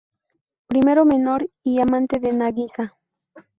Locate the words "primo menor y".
0.65-1.79